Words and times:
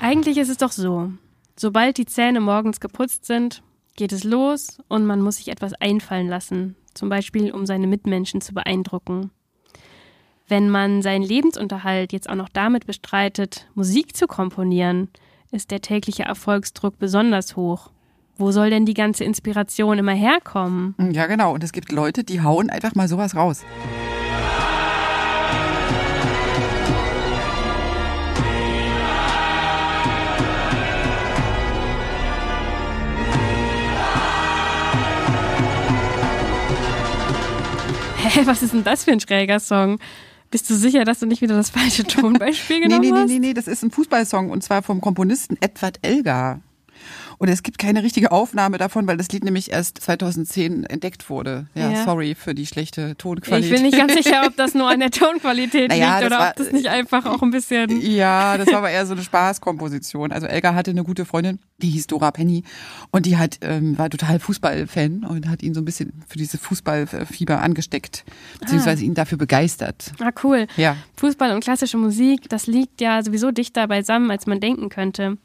Eigentlich 0.00 0.36
ist 0.38 0.50
es 0.50 0.58
doch 0.58 0.72
so. 0.72 1.12
Sobald 1.56 1.96
die 1.96 2.06
Zähne 2.06 2.40
morgens 2.40 2.80
geputzt 2.80 3.24
sind, 3.24 3.62
geht 3.96 4.12
es 4.12 4.24
los 4.24 4.78
und 4.88 5.06
man 5.06 5.20
muss 5.20 5.36
sich 5.36 5.48
etwas 5.48 5.74
einfallen 5.74 6.28
lassen, 6.28 6.76
zum 6.94 7.08
Beispiel 7.08 7.52
um 7.52 7.66
seine 7.66 7.86
Mitmenschen 7.86 8.40
zu 8.40 8.52
beeindrucken. 8.52 9.30
Wenn 10.52 10.68
man 10.68 11.00
seinen 11.00 11.22
Lebensunterhalt 11.22 12.12
jetzt 12.12 12.28
auch 12.28 12.34
noch 12.34 12.50
damit 12.50 12.84
bestreitet, 12.84 13.66
Musik 13.74 14.14
zu 14.14 14.26
komponieren, 14.26 15.08
ist 15.50 15.70
der 15.70 15.80
tägliche 15.80 16.24
Erfolgsdruck 16.24 16.98
besonders 16.98 17.56
hoch. 17.56 17.88
Wo 18.36 18.50
soll 18.50 18.68
denn 18.68 18.84
die 18.84 18.92
ganze 18.92 19.24
Inspiration 19.24 19.98
immer 19.98 20.12
herkommen? 20.12 20.94
Ja, 21.10 21.26
genau. 21.26 21.54
Und 21.54 21.64
es 21.64 21.72
gibt 21.72 21.90
Leute, 21.90 22.22
die 22.22 22.42
hauen 22.42 22.68
einfach 22.68 22.94
mal 22.94 23.08
sowas 23.08 23.34
raus. 23.34 23.64
Hä, 38.18 38.42
was 38.44 38.62
ist 38.62 38.74
denn 38.74 38.84
das 38.84 39.04
für 39.04 39.12
ein 39.12 39.20
schräger 39.20 39.58
Song? 39.58 39.98
Bist 40.52 40.68
du 40.70 40.74
sicher, 40.74 41.04
dass 41.04 41.18
du 41.18 41.26
nicht 41.26 41.40
wieder 41.40 41.56
das 41.56 41.70
falsche 41.70 42.04
Tonbeispiel 42.06 42.76
Nee, 42.78 42.82
genommen 42.84 43.00
nee, 43.00 43.10
nee, 43.10 43.18
hast? 43.18 43.28
nee, 43.28 43.38
nee, 43.40 43.54
das 43.54 43.66
ist 43.66 43.82
ein 43.82 43.90
Fußballsong 43.90 44.50
und 44.50 44.62
zwar 44.62 44.82
vom 44.82 45.00
Komponisten 45.00 45.56
Edward 45.60 45.98
Elgar. 46.02 46.60
Und 47.38 47.48
es 47.48 47.62
gibt 47.62 47.78
keine 47.78 48.02
richtige 48.02 48.30
Aufnahme 48.32 48.78
davon, 48.78 49.06
weil 49.06 49.16
das 49.16 49.28
Lied 49.30 49.44
nämlich 49.44 49.70
erst 49.72 49.98
2010 49.98 50.84
entdeckt 50.84 51.28
wurde. 51.30 51.66
Ja, 51.74 51.90
Ja. 51.90 52.04
sorry 52.04 52.34
für 52.34 52.54
die 52.54 52.66
schlechte 52.66 53.16
Tonqualität. 53.16 53.64
Ich 53.64 53.74
bin 53.74 53.82
nicht 53.82 53.96
ganz 53.98 54.12
sicher, 54.14 54.42
ob 54.46 54.56
das 54.56 54.74
nur 54.74 54.88
an 54.88 55.00
der 55.00 55.10
Tonqualität 55.10 55.88
Naja, 55.88 56.18
liegt 56.18 56.26
oder 56.26 56.38
war- 56.38 56.50
ob 56.50 56.56
das 56.56 56.72
nicht 56.72 56.86
einfach 56.88 57.26
auch 57.26 57.42
ein 57.42 57.50
bisschen. 57.50 58.00
Ja, 58.00 58.56
das 58.58 58.68
war 58.68 58.76
aber 58.78 58.90
eher 58.90 59.06
so 59.06 59.14
eine 59.14 59.22
Spaßkomposition. 59.22 60.32
Also 60.32 60.46
Elgar 60.46 60.74
hatte 60.74 60.90
eine 60.90 61.04
gute 61.04 61.24
Freundin, 61.24 61.58
die 61.78 61.88
hieß 61.90 62.06
Dora 62.06 62.30
Penny 62.30 62.64
und 63.10 63.26
die 63.26 63.36
hat 63.36 63.58
ähm, 63.62 63.98
war 63.98 64.10
total 64.10 64.38
Fußballfan 64.38 65.24
und 65.24 65.48
hat 65.48 65.62
ihn 65.62 65.74
so 65.74 65.80
ein 65.80 65.84
bisschen 65.84 66.12
für 66.28 66.38
diese 66.38 66.58
Fußballfieber 66.58 67.60
angesteckt, 67.60 68.24
beziehungsweise 68.60 69.04
ihn 69.04 69.14
dafür 69.14 69.38
begeistert. 69.38 70.12
Ah, 70.20 70.30
cool. 70.44 70.66
Ja. 70.76 70.96
Fußball 71.16 71.52
und 71.54 71.62
klassische 71.64 71.96
Musik, 71.96 72.48
das 72.48 72.66
liegt 72.66 73.00
ja 73.00 73.22
sowieso 73.22 73.50
dichter 73.50 73.88
beisammen, 73.88 74.30
als 74.30 74.46
man 74.46 74.60
denken 74.60 74.88
könnte. 74.88 75.38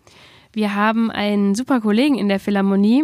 Wir 0.58 0.74
haben 0.74 1.12
einen 1.12 1.54
super 1.54 1.82
Kollegen 1.82 2.18
in 2.18 2.30
der 2.30 2.40
Philharmonie, 2.40 3.04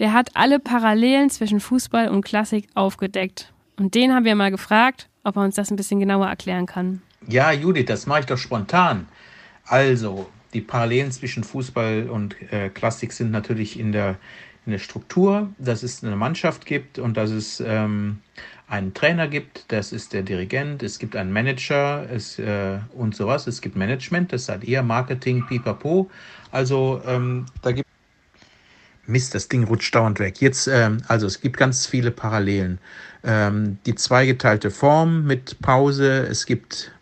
der 0.00 0.12
hat 0.12 0.30
alle 0.34 0.58
Parallelen 0.58 1.30
zwischen 1.30 1.60
Fußball 1.60 2.08
und 2.08 2.24
Klassik 2.24 2.66
aufgedeckt. 2.74 3.52
Und 3.76 3.94
den 3.94 4.12
haben 4.12 4.24
wir 4.24 4.34
mal 4.34 4.50
gefragt, 4.50 5.08
ob 5.22 5.36
er 5.36 5.44
uns 5.44 5.54
das 5.54 5.70
ein 5.70 5.76
bisschen 5.76 6.00
genauer 6.00 6.26
erklären 6.26 6.66
kann. 6.66 7.00
Ja, 7.28 7.52
Judith, 7.52 7.84
das 7.86 8.08
mache 8.08 8.18
ich 8.18 8.26
doch 8.26 8.36
spontan. 8.36 9.06
Also, 9.64 10.28
die 10.52 10.60
Parallelen 10.60 11.12
zwischen 11.12 11.44
Fußball 11.44 12.08
und 12.10 12.34
äh, 12.50 12.68
Klassik 12.68 13.12
sind 13.12 13.30
natürlich 13.30 13.78
in 13.78 13.92
der, 13.92 14.16
in 14.68 14.72
der 14.72 14.78
Struktur, 14.78 15.48
dass 15.56 15.82
es 15.82 16.04
eine 16.04 16.14
Mannschaft 16.14 16.66
gibt 16.66 16.98
und 16.98 17.16
dass 17.16 17.30
es 17.30 17.58
ähm, 17.64 18.18
einen 18.68 18.92
Trainer 18.92 19.26
gibt, 19.26 19.64
das 19.68 19.92
ist 19.92 20.12
der 20.12 20.22
Dirigent, 20.22 20.82
es 20.82 20.98
gibt 20.98 21.16
einen 21.16 21.32
Manager 21.32 22.06
es, 22.10 22.38
äh, 22.38 22.78
und 22.92 23.16
sowas. 23.16 23.46
Es 23.46 23.62
gibt 23.62 23.76
Management, 23.76 24.30
das 24.30 24.44
seid 24.44 24.64
ihr, 24.64 24.82
Marketing, 24.82 25.46
pipapo. 25.46 26.10
Also, 26.52 27.00
ähm, 27.06 27.46
da 27.62 27.72
gibt 27.72 27.88
Mist, 29.06 29.34
das 29.34 29.48
Ding 29.48 29.64
rutscht 29.64 29.94
dauernd 29.94 30.20
weg. 30.20 30.42
Jetzt, 30.42 30.68
ähm, 30.68 30.98
also 31.08 31.26
es 31.26 31.40
gibt 31.40 31.56
ganz 31.56 31.86
viele 31.86 32.10
Parallelen. 32.10 32.78
Ähm, 33.24 33.78
die 33.86 33.94
zweigeteilte 33.94 34.70
Form 34.70 35.24
mit 35.24 35.62
Pause, 35.62 36.26
es 36.26 36.44
gibt 36.44 36.92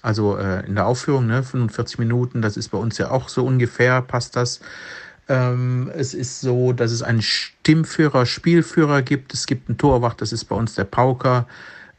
also 0.00 0.38
äh, 0.38 0.64
in 0.64 0.76
der 0.76 0.86
Aufführung, 0.86 1.26
ne, 1.26 1.42
45 1.42 1.98
Minuten, 1.98 2.40
das 2.40 2.56
ist 2.56 2.70
bei 2.70 2.78
uns 2.78 2.96
ja 2.96 3.10
auch 3.10 3.28
so 3.28 3.44
ungefähr, 3.44 4.00
passt 4.00 4.34
das. 4.34 4.60
Ähm, 5.28 5.90
es 5.94 6.14
ist 6.14 6.40
so, 6.40 6.72
dass 6.72 6.92
es 6.92 7.02
einen 7.02 7.22
Stimmführer, 7.22 8.26
Spielführer 8.26 9.02
gibt. 9.02 9.34
Es 9.34 9.46
gibt 9.46 9.68
einen 9.68 9.78
Torwart, 9.78 10.20
das 10.20 10.32
ist 10.32 10.44
bei 10.44 10.56
uns 10.56 10.74
der 10.74 10.84
Pauker. 10.84 11.46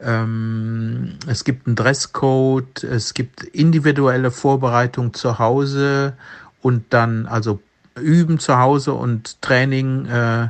Ähm, 0.00 1.18
es 1.26 1.44
gibt 1.44 1.66
einen 1.66 1.76
Dresscode. 1.76 2.84
Es 2.84 3.14
gibt 3.14 3.42
individuelle 3.42 4.30
Vorbereitung 4.30 5.12
zu 5.12 5.38
Hause 5.38 6.16
und 6.62 6.84
dann 6.90 7.26
also 7.26 7.60
üben 8.00 8.38
zu 8.38 8.58
Hause 8.58 8.94
und 8.94 9.42
Training 9.42 10.06
äh, 10.06 10.48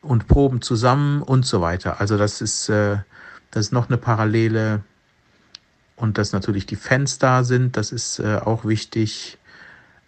und 0.00 0.28
Proben 0.28 0.62
zusammen 0.62 1.22
und 1.22 1.44
so 1.44 1.60
weiter. 1.60 2.00
Also 2.00 2.16
das 2.16 2.40
ist, 2.40 2.68
äh, 2.68 2.98
das 3.50 3.66
ist 3.66 3.72
noch 3.72 3.88
eine 3.88 3.98
Parallele 3.98 4.82
und 5.96 6.18
dass 6.18 6.32
natürlich 6.32 6.66
die 6.66 6.76
Fans 6.76 7.18
da 7.18 7.44
sind, 7.44 7.76
das 7.76 7.92
ist 7.92 8.18
äh, 8.18 8.36
auch 8.36 8.64
wichtig. 8.64 9.38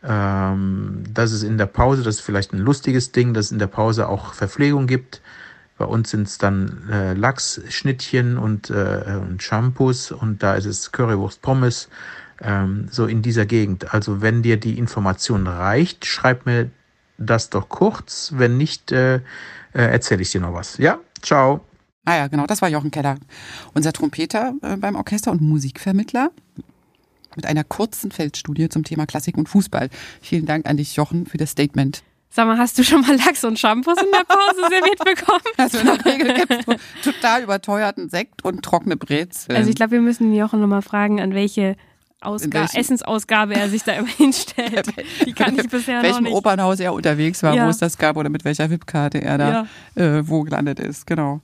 Ähm, 0.09 1.03
dass 1.13 1.33
es 1.33 1.43
in 1.43 1.59
der 1.59 1.67
Pause, 1.67 2.03
das 2.05 2.17
ist 2.17 2.21
vielleicht 2.21 2.53
ein 2.53 2.59
lustiges 2.59 3.11
Ding, 3.11 3.35
dass 3.35 3.47
es 3.47 3.53
in 3.53 3.59
der 3.59 3.67
Pause 3.67 4.09
auch 4.09 4.35
Verpflegung 4.35 4.87
gibt. 4.87 5.21
Bei 5.79 5.85
uns 5.85 6.11
sind 6.11 6.29
es 6.29 6.39
dann 6.39 6.89
äh, 6.91 7.13
Lachsschnittchen 7.15 8.39
und, 8.39 8.71
äh, 8.71 9.19
und 9.21 9.43
Shampoos 9.43 10.13
und 10.13 10.43
da 10.43 10.55
ist 10.55 10.65
es 10.65 10.93
Currywurst 10.93 11.43
Pommes, 11.43 11.89
ähm, 12.41 12.87
so 12.91 13.07
in 13.07 13.21
dieser 13.21 13.47
Gegend. 13.47 13.93
Also 13.93 14.23
wenn 14.23 14.43
dir 14.43 14.59
die 14.59 14.79
Information 14.79 15.47
reicht, 15.47 16.07
schreib 16.07 16.47
mir 16.47 16.71
das 17.19 17.51
doch 17.51 17.69
kurz. 17.69 18.33
Wenn 18.37 18.57
nicht, 18.57 18.93
äh, 18.93 19.17
äh, 19.17 19.21
erzähle 19.73 20.23
ich 20.23 20.31
dir 20.31 20.41
noch 20.41 20.55
was. 20.55 20.79
Ja, 20.79 20.99
ciao. 21.21 21.61
Ah 22.05 22.17
ja, 22.17 22.29
genau, 22.29 22.47
das 22.47 22.63
war 22.63 22.69
Jochen 22.69 22.93
Keller. 22.93 23.17
Unser 23.75 23.93
Trompeter 23.93 24.55
äh, 24.63 24.77
beim 24.77 24.95
Orchester 24.95 25.33
und 25.33 25.41
Musikvermittler 25.41 26.31
mit 27.37 27.47
einer 27.47 27.65
kurzen 27.65 28.11
Feldstudie 28.11 28.69
zum 28.69 28.85
Thema 28.85 29.07
Klassik 29.07 29.37
und 29.37 29.49
Fußball. 29.49 29.89
Vielen 30.21 30.47
Dank 30.47 30.69
an 30.69 30.77
dich, 30.77 30.97
Jochen, 30.97 31.27
für 31.27 31.37
das 31.37 31.51
Statement. 31.51 32.03
Sag 32.29 32.47
mal, 32.47 32.59
hast 32.59 32.77
du 32.79 32.85
schon 32.85 33.01
mal 33.03 33.17
Lachs 33.17 33.45
und 33.45 33.59
Shampoos 33.59 33.97
in 33.99 34.11
der 34.13 34.25
Pause 34.25 34.61
serviert 34.69 34.99
bekommen? 34.99 35.41
Also 35.57 35.79
in 35.79 35.87
der 35.87 36.05
Regel 36.05 36.35
gibt 36.35 36.69
es 36.69 36.81
total 37.03 37.43
überteuerten 37.45 38.09
Sekt 38.11 38.45
und 38.45 38.63
trockene 38.63 38.97
Brezeln. 38.97 39.57
Also 39.57 39.71
ich 39.71 39.77
glaube, 39.77 39.93
wir 39.93 40.01
müssen 40.01 40.35
Jochen 40.35 40.61
nochmal 40.61 40.83
fragen, 40.83 41.21
an 41.21 41.33
welche 41.35 41.77
Ausga 42.21 42.67
Essensausgabe 42.75 43.55
er 43.55 43.69
sich 43.69 43.85
da 43.85 43.93
immer 43.93 44.09
hinstellt. 44.09 44.87
Die 45.27 45.33
kann 45.33 45.57
ich 45.59 45.69
bisher 45.69 45.99
noch 45.99 46.03
welchem 46.03 46.25
nicht. 46.25 46.33
Opernhaus 46.35 46.81
er 46.81 46.93
unterwegs 46.93 47.43
war, 47.43 47.55
Ja. 47.55 47.67
wo 47.67 47.71
es 47.71 47.79
das 47.79 47.97
gab 47.99 48.17
oder 48.17 48.29
mit 48.29 48.45
welcher 48.45 48.69
VIP-Karte 48.71 49.23
er 49.23 49.39
da 49.39 49.67
äh, 49.95 50.23
wo 50.27 50.43
gelandet 50.43 50.81
ist. 50.81 51.07
Genau. 51.07 51.41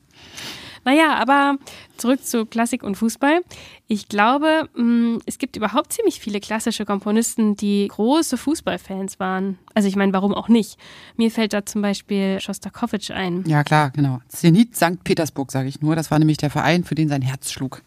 Naja, 0.85 1.15
aber 1.15 1.59
zurück 1.97 2.25
zu 2.25 2.45
Klassik 2.47 2.83
und 2.83 2.97
Fußball. 2.97 3.43
Ich 3.87 4.09
glaube, 4.09 4.69
mh, 4.75 5.21
es 5.27 5.39
gibt 5.39 5.57
überhaupt 5.57 5.93
ziemlich 5.93 6.19
viele 6.21 6.41
klassische 6.41 6.85
Komponisten, 6.85 7.57
die 7.57 7.87
große 7.89 8.37
Fußballfans 8.37 9.21
waren. 9.21 9.59
Also 9.75 9.89
ich 9.89 9.97
meine, 9.97 10.13
warum 10.13 10.35
auch 10.35 10.49
nicht? 10.49 10.79
Mir 11.17 11.31
fällt 11.31 11.53
da 11.53 11.65
zum 11.65 11.83
Beispiel 11.83 12.41
Schostakowitsch 12.41 13.11
ein. 13.11 13.45
Ja, 13.47 13.63
klar, 13.65 13.91
genau. 13.91 14.21
Zenit 14.29 14.75
St. 14.77 15.05
Petersburg, 15.05 15.53
sage 15.53 15.69
ich 15.69 15.81
nur. 15.81 15.95
Das 15.95 16.11
war 16.11 16.19
nämlich 16.19 16.39
der 16.39 16.51
Verein, 16.51 16.85
für 16.85 16.95
den 16.95 17.09
sein 17.09 17.23
Herz 17.23 17.53
schlug. 17.53 17.83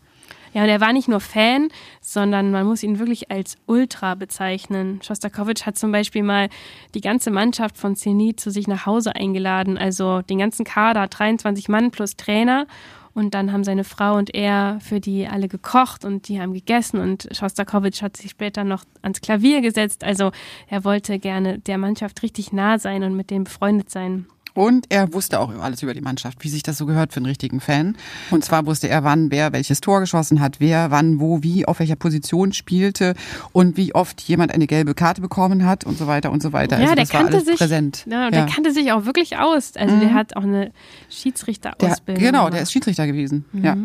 Ja, 0.55 0.63
und 0.63 0.69
er 0.69 0.79
war 0.79 0.93
nicht 0.93 1.09
nur 1.09 1.19
Fan, 1.19 1.67
sondern 1.99 2.49
man 2.49 2.65
muss 2.65 2.81
ihn 2.81 2.97
wirklich 2.97 3.29
als 3.29 3.57
Ultra 3.65 4.15
bezeichnen. 4.15 5.01
Schostakowitsch 5.03 5.65
hat 5.65 5.77
zum 5.77 5.91
Beispiel 5.91 6.23
mal 6.23 6.47
die 6.93 7.01
ganze 7.01 7.29
Mannschaft 7.29 7.77
von 7.77 7.97
Zenit 7.97 8.39
zu 8.39 8.49
sich 8.51 8.65
nach 8.65 8.85
Hause 8.85 9.17
eingeladen, 9.17 9.77
also 9.77 10.21
den 10.21 10.37
ganzen 10.37 10.63
Kader, 10.63 11.07
23 11.07 11.67
Mann 11.67 11.91
plus 11.91 12.15
Trainer. 12.15 12.67
Und 13.13 13.33
dann 13.33 13.51
haben 13.51 13.65
seine 13.65 13.83
Frau 13.83 14.15
und 14.15 14.33
er 14.33 14.79
für 14.79 15.01
die 15.01 15.27
alle 15.27 15.49
gekocht 15.49 16.05
und 16.05 16.29
die 16.29 16.39
haben 16.39 16.53
gegessen 16.53 17.01
und 17.01 17.27
Schostakowitsch 17.33 18.01
hat 18.01 18.15
sich 18.15 18.31
später 18.31 18.63
noch 18.63 18.85
ans 19.01 19.19
Klavier 19.19 19.59
gesetzt. 19.59 20.05
Also 20.05 20.31
er 20.67 20.85
wollte 20.85 21.19
gerne 21.19 21.59
der 21.59 21.77
Mannschaft 21.77 22.23
richtig 22.23 22.53
nah 22.53 22.79
sein 22.79 23.03
und 23.03 23.17
mit 23.17 23.29
denen 23.29 23.43
befreundet 23.43 23.89
sein. 23.89 24.25
Und 24.55 24.85
er 24.89 25.13
wusste 25.13 25.39
auch 25.41 25.53
alles 25.59 25.83
über 25.83 25.93
die 25.93 26.01
Mannschaft, 26.01 26.43
wie 26.43 26.49
sich 26.49 26.63
das 26.63 26.77
so 26.77 26.85
gehört 26.85 27.11
für 27.11 27.17
einen 27.17 27.25
richtigen 27.25 27.59
Fan. 27.59 27.97
Und 28.31 28.45
zwar 28.45 28.65
wusste 28.65 28.87
er, 28.87 29.03
wann 29.03 29.29
wer 29.29 29.51
welches 29.51 29.81
Tor 29.81 29.99
geschossen 29.99 30.39
hat, 30.39 30.59
wer 30.59 30.91
wann 30.91 31.19
wo 31.19 31.43
wie 31.43 31.65
auf 31.67 31.79
welcher 31.79 31.97
Position 31.97 32.53
spielte 32.53 33.15
und 33.51 33.75
wie 33.75 33.93
oft 33.93 34.21
jemand 34.21 34.53
eine 34.53 34.65
gelbe 34.65 34.93
Karte 34.93 35.19
bekommen 35.19 35.65
hat 35.65 35.83
und 35.83 35.97
so 35.97 36.07
weiter 36.07 36.31
und 36.31 36.41
so 36.41 36.53
weiter. 36.53 36.77
Ja, 36.79 36.83
also 36.91 36.95
der 36.95 37.05
kannte 37.05 37.41
sich, 37.41 37.57
präsent. 37.57 38.05
Ja, 38.09 38.27
und 38.27 38.33
der 38.33 38.45
kannte 38.45 38.71
sich 38.71 38.93
auch 38.93 39.05
wirklich 39.05 39.37
aus. 39.37 39.75
Also 39.75 39.99
der 39.99 40.13
hat 40.13 40.37
auch 40.37 40.43
eine 40.43 40.65
Der, 40.65 40.71
Schiedsrichterausbildung. 41.09 42.23
genau, 42.23 42.49
der 42.49 42.61
ist 42.61 42.71
Schiedsrichter 42.71 43.07
gewesen. 43.07 43.43
Ja. 43.53 43.75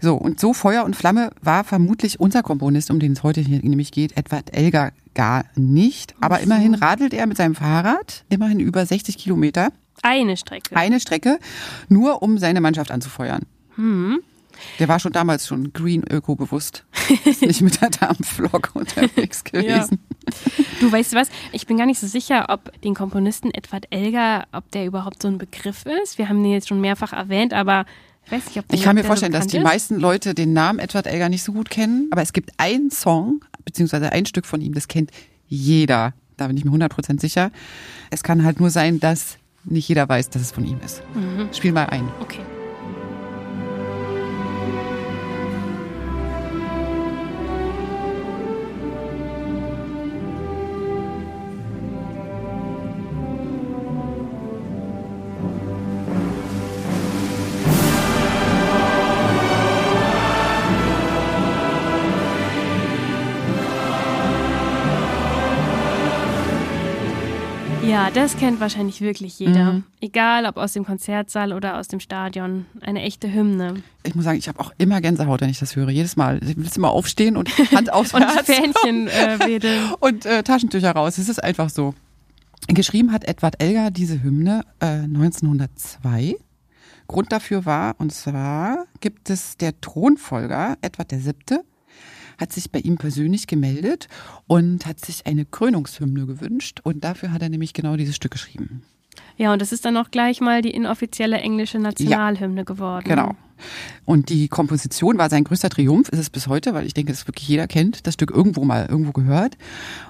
So, 0.00 0.14
und 0.16 0.38
so 0.38 0.52
Feuer 0.52 0.84
und 0.84 0.94
Flamme 0.94 1.30
war 1.40 1.64
vermutlich 1.64 2.20
unser 2.20 2.42
Komponist, 2.42 2.90
um 2.90 3.00
den 3.00 3.12
es 3.12 3.22
heute 3.22 3.40
hier 3.40 3.60
nämlich 3.62 3.92
geht, 3.92 4.16
Edward 4.16 4.54
Elgar 4.54 4.92
gar 5.14 5.44
nicht. 5.54 6.14
Aber 6.20 6.40
immerhin 6.40 6.74
radelt 6.74 7.14
er 7.14 7.26
mit 7.26 7.36
seinem 7.36 7.54
Fahrrad, 7.54 8.24
immerhin 8.28 8.60
über 8.60 8.84
60 8.84 9.18
Kilometer, 9.18 9.70
Eine 10.02 10.36
Strecke. 10.36 10.76
eine 10.76 11.00
Strecke, 11.00 11.38
nur 11.88 12.22
um 12.22 12.38
seine 12.38 12.60
Mannschaft 12.60 12.90
anzufeuern. 12.90 13.46
Mhm. 13.76 14.20
Der 14.78 14.88
war 14.88 15.00
schon 15.00 15.12
damals 15.12 15.46
schon 15.46 15.72
green 15.72 16.04
öko 16.10 16.36
bewusst. 16.36 16.84
ist 17.24 17.42
nicht 17.42 17.62
mit 17.62 17.80
der 17.80 17.90
Dampflok 17.90 18.70
unterwegs 18.74 19.44
gewesen. 19.44 20.00
Du 20.80 20.90
weißt 20.90 21.14
was, 21.14 21.28
ich 21.52 21.66
bin 21.66 21.78
gar 21.78 21.86
nicht 21.86 21.98
so 21.98 22.06
sicher, 22.06 22.46
ob 22.48 22.80
den 22.82 22.94
Komponisten 22.94 23.52
Edward 23.52 23.86
Elgar, 23.90 24.46
ob 24.52 24.70
der 24.72 24.86
überhaupt 24.86 25.22
so 25.22 25.28
ein 25.28 25.38
Begriff 25.38 25.84
ist. 26.02 26.18
Wir 26.18 26.28
haben 26.28 26.42
den 26.42 26.52
jetzt 26.52 26.68
schon 26.68 26.80
mehrfach 26.80 27.12
erwähnt, 27.12 27.52
aber 27.52 27.86
ich 28.26 28.32
weiß 28.32 28.46
nicht, 28.46 28.58
ob 28.58 28.68
der 28.68 28.78
Ich 28.78 28.84
kann 28.84 28.94
mir 28.94 29.04
vorstellen, 29.04 29.32
so 29.32 29.38
dass 29.38 29.48
die 29.48 29.60
meisten 29.60 29.98
Leute 29.98 30.34
den 30.34 30.52
Namen 30.52 30.78
Edward 30.78 31.06
Elgar 31.06 31.28
nicht 31.28 31.42
so 31.42 31.52
gut 31.52 31.70
kennen, 31.70 32.08
aber 32.12 32.22
es 32.22 32.32
gibt 32.32 32.52
einen 32.58 32.90
Song, 32.90 33.44
beziehungsweise 33.64 34.12
ein 34.12 34.26
Stück 34.26 34.46
von 34.46 34.60
ihm, 34.60 34.74
das 34.74 34.88
kennt 34.88 35.10
jeder. 35.46 36.14
Da 36.36 36.46
bin 36.46 36.56
ich 36.56 36.64
mir 36.64 36.70
100% 36.70 37.20
sicher. 37.20 37.50
Es 38.10 38.22
kann 38.22 38.44
halt 38.44 38.58
nur 38.58 38.70
sein, 38.70 39.00
dass 39.00 39.38
nicht 39.64 39.88
jeder 39.88 40.08
weiß, 40.08 40.30
dass 40.30 40.42
es 40.42 40.52
von 40.52 40.64
ihm 40.64 40.78
ist. 40.84 41.02
Spiel 41.52 41.72
mal 41.72 41.86
ein. 41.86 42.08
Okay. 42.20 42.40
Ja, 67.92 68.10
das 68.10 68.38
kennt 68.38 68.58
wahrscheinlich 68.58 69.02
wirklich 69.02 69.38
jeder. 69.38 69.74
Mhm. 69.74 69.84
Egal, 70.00 70.46
ob 70.46 70.56
aus 70.56 70.72
dem 70.72 70.82
Konzertsaal 70.86 71.52
oder 71.52 71.78
aus 71.78 71.88
dem 71.88 72.00
Stadion. 72.00 72.64
Eine 72.80 73.02
echte 73.02 73.30
Hymne. 73.30 73.82
Ich 74.02 74.14
muss 74.14 74.24
sagen, 74.24 74.38
ich 74.38 74.48
habe 74.48 74.60
auch 74.60 74.72
immer 74.78 75.02
Gänsehaut, 75.02 75.42
wenn 75.42 75.50
ich 75.50 75.58
das 75.58 75.76
höre. 75.76 75.90
Jedes 75.90 76.16
Mal. 76.16 76.40
Ich 76.42 76.56
will 76.56 76.66
immer 76.74 76.90
aufstehen 76.90 77.36
und 77.36 77.50
Hand 77.72 77.92
aufs 77.92 78.14
Und 78.14 78.22
Herz 78.22 78.46
Fähnchen 78.46 79.08
äh, 79.08 79.38
wedeln. 79.40 79.92
und 80.00 80.24
äh, 80.24 80.42
Taschentücher 80.42 80.92
raus. 80.92 81.18
Es 81.18 81.28
ist 81.28 81.44
einfach 81.44 81.68
so. 81.68 81.94
Geschrieben 82.68 83.12
hat 83.12 83.24
Edward 83.24 83.62
Elgar 83.62 83.90
diese 83.90 84.22
Hymne 84.22 84.64
äh, 84.80 84.86
1902. 84.86 86.36
Grund 87.08 87.30
dafür 87.30 87.66
war, 87.66 87.96
und 87.98 88.10
zwar 88.10 88.86
gibt 89.00 89.28
es 89.28 89.58
der 89.58 89.78
Thronfolger, 89.82 90.78
Edward 90.80 91.10
der 91.10 91.20
Siebte, 91.20 91.62
hat 92.42 92.52
sich 92.52 92.70
bei 92.70 92.80
ihm 92.80 92.96
persönlich 92.96 93.46
gemeldet 93.46 94.08
und 94.46 94.84
hat 94.84 95.04
sich 95.04 95.26
eine 95.26 95.46
Krönungshymne 95.46 96.26
gewünscht. 96.26 96.80
Und 96.82 97.04
dafür 97.04 97.32
hat 97.32 97.40
er 97.40 97.48
nämlich 97.48 97.72
genau 97.72 97.96
dieses 97.96 98.16
Stück 98.16 98.32
geschrieben. 98.32 98.82
Ja, 99.36 99.52
und 99.52 99.62
das 99.62 99.72
ist 99.72 99.84
dann 99.84 99.96
auch 99.96 100.10
gleich 100.10 100.40
mal 100.40 100.62
die 100.62 100.70
inoffizielle 100.70 101.38
englische 101.38 101.78
Nationalhymne 101.78 102.64
geworden. 102.64 103.08
Genau. 103.08 103.34
Und 104.04 104.28
die 104.28 104.48
Komposition 104.48 105.18
war 105.18 105.30
sein 105.30 105.44
größter 105.44 105.70
Triumph, 105.70 106.08
ist 106.08 106.18
es 106.18 106.30
bis 106.30 106.48
heute, 106.48 106.74
weil 106.74 106.86
ich 106.86 106.94
denke, 106.94 107.12
dass 107.12 107.28
wirklich 107.28 107.46
jeder 107.46 107.68
kennt, 107.68 108.06
das 108.06 108.14
Stück 108.14 108.30
irgendwo 108.30 108.64
mal 108.64 108.86
irgendwo 108.88 109.12
gehört. 109.12 109.56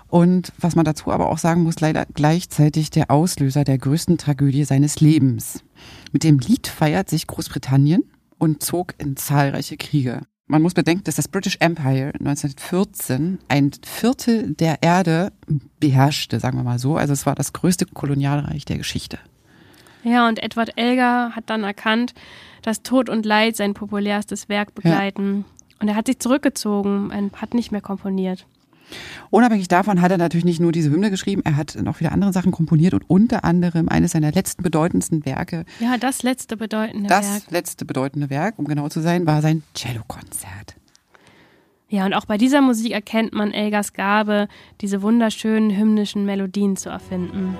Und 0.08 0.52
was 0.58 0.74
man 0.74 0.84
dazu 0.84 1.10
aber 1.12 1.28
auch 1.28 1.38
sagen 1.38 1.62
muss, 1.62 1.80
leider 1.80 2.06
gleichzeitig 2.14 2.90
der 2.90 3.10
Auslöser 3.10 3.64
der 3.64 3.78
größten 3.78 4.18
Tragödie 4.18 4.64
seines 4.64 5.00
Lebens. 5.00 5.62
Mit 6.12 6.24
dem 6.24 6.38
Lied 6.38 6.66
feiert 6.66 7.10
sich 7.10 7.26
Großbritannien 7.26 8.04
und 8.38 8.62
zog 8.62 8.94
in 8.98 9.16
zahlreiche 9.16 9.76
Kriege. 9.76 10.22
Man 10.52 10.60
muss 10.60 10.74
bedenken, 10.74 11.04
dass 11.04 11.16
das 11.16 11.28
British 11.28 11.56
Empire 11.60 12.12
1914 12.20 13.38
ein 13.48 13.70
Viertel 13.86 14.52
der 14.52 14.82
Erde 14.82 15.32
beherrschte, 15.80 16.40
sagen 16.40 16.58
wir 16.58 16.62
mal 16.62 16.78
so. 16.78 16.98
Also 16.98 17.14
es 17.14 17.24
war 17.24 17.34
das 17.34 17.54
größte 17.54 17.86
Kolonialreich 17.86 18.66
der 18.66 18.76
Geschichte. 18.76 19.18
Ja, 20.04 20.28
und 20.28 20.42
Edward 20.42 20.76
Elgar 20.76 21.34
hat 21.34 21.48
dann 21.48 21.64
erkannt, 21.64 22.12
dass 22.60 22.82
Tod 22.82 23.08
und 23.08 23.24
Leid 23.24 23.56
sein 23.56 23.72
populärstes 23.72 24.50
Werk 24.50 24.74
begleiten. 24.74 25.46
Und 25.80 25.88
er 25.88 25.96
hat 25.96 26.04
sich 26.04 26.18
zurückgezogen 26.18 27.10
und 27.10 27.40
hat 27.40 27.54
nicht 27.54 27.72
mehr 27.72 27.80
komponiert. 27.80 28.44
Unabhängig 29.30 29.68
davon 29.68 30.00
hat 30.02 30.10
er 30.10 30.18
natürlich 30.18 30.44
nicht 30.44 30.60
nur 30.60 30.72
diese 30.72 30.90
Hymne 30.90 31.10
geschrieben, 31.10 31.42
er 31.44 31.56
hat 31.56 31.76
noch 31.80 31.96
viele 31.96 32.12
andere 32.12 32.32
Sachen 32.32 32.52
komponiert 32.52 32.94
und 32.94 33.04
unter 33.08 33.44
anderem 33.44 33.88
eines 33.88 34.12
seiner 34.12 34.32
letzten 34.32 34.62
bedeutendsten 34.62 35.24
Werke, 35.26 35.64
Ja, 35.80 35.96
das 35.98 36.22
letzte 36.22 36.56
bedeutende 36.56 37.08
das 37.08 37.32
Werk. 37.32 37.50
letzte 37.50 37.84
bedeutende 37.84 38.30
Werk, 38.30 38.58
um 38.58 38.66
genau 38.66 38.88
zu 38.88 39.00
sein, 39.00 39.26
war 39.26 39.42
sein 39.42 39.62
Cellokonzert. 39.74 40.76
Ja, 41.88 42.06
und 42.06 42.14
auch 42.14 42.24
bei 42.24 42.38
dieser 42.38 42.62
Musik 42.62 42.92
erkennt 42.92 43.34
man 43.34 43.52
Elgars 43.52 43.92
Gabe, 43.92 44.48
diese 44.80 45.02
wunderschönen 45.02 45.76
hymnischen 45.76 46.24
Melodien 46.24 46.76
zu 46.76 46.88
erfinden. 46.88 47.54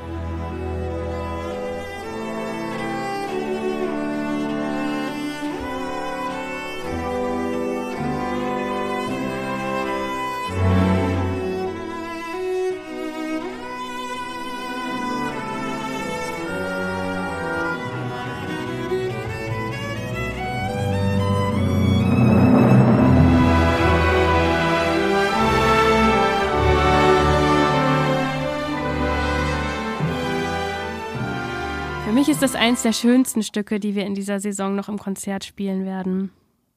Ist 32.43 32.55
das 32.55 32.61
eins 32.61 32.83
der 32.83 32.93
schönsten 32.93 33.45
Stücke, 33.45 33.79
die 33.79 33.95
wir 33.95 34.05
in 34.05 34.17
dieser 34.17 34.41
Saison 34.41 34.75
noch 34.75 34.89
im 34.89 34.99
Konzert 34.99 35.45
spielen 35.45 35.85
werden. 35.85 36.33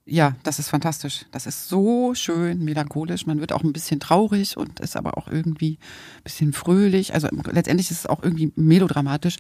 Ja, 0.08 0.34
das 0.44 0.60
ist 0.60 0.70
fantastisch. 0.70 1.26
Das 1.32 1.48
ist 1.48 1.68
so 1.68 2.14
schön 2.14 2.64
melancholisch. 2.64 3.26
Man 3.26 3.40
wird 3.40 3.52
auch 3.52 3.64
ein 3.64 3.74
bisschen 3.74 4.00
traurig 4.00 4.56
und 4.56 4.80
ist 4.80 4.96
aber 4.96 5.18
auch 5.18 5.28
irgendwie 5.28 5.80
ein 6.20 6.24
bisschen 6.24 6.54
fröhlich. 6.54 7.16
Also 7.16 7.28
letztendlich 7.52 7.90
ist 7.90 8.02
es 8.02 8.06
auch 8.06 8.22
irgendwie 8.22 8.52
melodramatisch. 8.56 9.38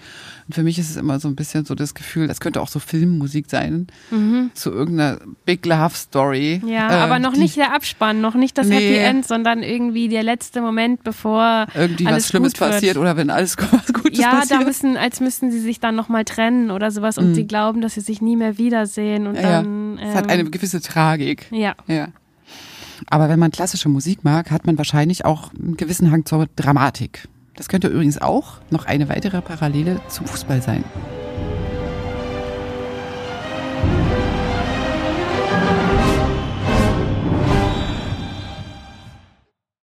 Und 0.47 0.55
für 0.55 0.63
mich 0.63 0.79
ist 0.79 0.89
es 0.89 0.95
immer 0.95 1.19
so 1.19 1.27
ein 1.27 1.35
bisschen 1.35 1.65
so 1.65 1.75
das 1.75 1.93
Gefühl, 1.93 2.27
das 2.27 2.39
könnte 2.39 2.61
auch 2.61 2.67
so 2.67 2.79
Filmmusik 2.79 3.45
sein. 3.47 3.85
Zu 4.55 4.71
irgendeiner 4.71 5.19
Big 5.45 5.67
Love 5.67 5.93
Story. 5.95 6.61
Mhm. 6.63 6.67
Ja, 6.69 6.89
Äh, 6.89 6.95
aber 7.03 7.19
noch 7.19 7.33
die 7.33 7.41
nicht 7.41 7.57
der 7.57 7.75
Abspann, 7.75 8.19
noch 8.21 8.33
nicht 8.33 8.57
das 8.57 8.65
Nee. 8.65 8.75
Happy 8.75 8.97
End, 8.97 9.27
sondern 9.27 9.61
irgendwie 9.61 10.07
der 10.07 10.23
letzte 10.23 10.61
Moment, 10.61 11.03
bevor 11.03 11.67
Irgendwie 11.75 12.07
alles 12.07 12.23
was 12.23 12.29
Schlimmes 12.29 12.53
passiert 12.53 12.97
oder 12.97 13.15
wenn 13.17 13.29
alles 13.29 13.55
was 13.71 13.93
Gutes 13.93 14.17
Ja, 14.17 14.31
passiert. 14.39 14.61
da 14.61 14.65
müssen, 14.65 14.97
als 14.97 15.19
müssten 15.19 15.51
sie 15.51 15.59
sich 15.59 15.79
dann 15.79 15.95
nochmal 15.95 16.25
trennen 16.25 16.71
oder 16.71 16.89
sowas 16.89 17.19
und 17.19 17.35
sie 17.35 17.45
glauben, 17.45 17.81
dass 17.81 17.93
sie 17.93 18.01
sich 18.01 18.19
nie 18.19 18.35
mehr 18.35 18.57
wiedersehen 18.57 19.27
und 19.27 19.35
Mhm. 19.35 19.41
ja, 19.43 19.61
dann. 19.97 20.07
Es 20.07 20.15
hat 20.15 20.25
ähm, 20.25 20.31
eine 20.31 20.49
gewisse 20.49 20.81
Tragik. 20.81 21.47
ja. 21.51 21.75
Ja. 21.87 22.09
Aber 23.07 23.27
wenn 23.27 23.39
man 23.39 23.51
klassische 23.51 23.89
Musik 23.89 24.23
mag, 24.23 24.51
hat 24.51 24.65
man 24.65 24.77
wahrscheinlich 24.77 25.25
auch 25.25 25.53
einen 25.53 25.75
gewissen 25.75 26.11
Hang 26.11 26.25
zur 26.25 26.47
Dramatik. 26.55 27.27
Das 27.55 27.67
könnte 27.67 27.87
übrigens 27.87 28.21
auch 28.21 28.59
noch 28.69 28.85
eine 28.85 29.09
weitere 29.09 29.41
Parallele 29.41 29.99
zum 30.07 30.25
Fußball 30.25 30.61
sein. 30.61 30.83